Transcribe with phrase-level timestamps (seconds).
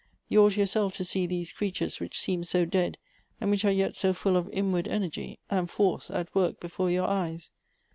[0.29, 2.97] You ought your self to see these creatures, which seem so dead,
[3.39, 7.07] and which are yet so full of inward energy and force, at work before your
[7.07, 7.51] eyes.